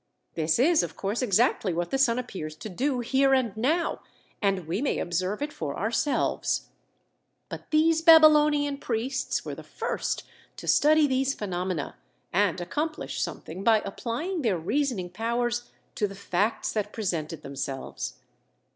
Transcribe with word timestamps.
This 0.33 0.57
is, 0.57 0.81
of 0.81 0.95
course, 0.95 1.21
exactly 1.21 1.73
what 1.75 1.91
the 1.91 1.99
sun 1.99 2.17
appears 2.17 2.55
to 2.55 2.69
do 2.69 3.01
here 3.01 3.35
and 3.35 3.55
now, 3.55 4.01
and 4.41 4.65
we 4.65 4.81
may 4.81 4.97
observe 4.97 5.43
it 5.43 5.53
for 5.53 5.77
ourselves. 5.77 6.69
But 7.49 7.69
these 7.69 8.01
Babylonian 8.01 8.79
priests 8.79 9.45
were 9.45 9.53
the 9.53 9.61
first 9.61 10.23
to 10.57 10.67
study 10.67 11.05
these 11.05 11.35
phenomena 11.35 11.97
and 12.33 12.59
accomplish 12.59 13.21
something 13.21 13.63
by 13.63 13.83
applying 13.85 14.41
their 14.41 14.57
reasoning 14.57 15.11
powers 15.11 15.69
to 15.93 16.07
the 16.07 16.15
facts 16.15 16.73
that 16.73 16.91
presented 16.93 17.43
themselves. 17.43 18.15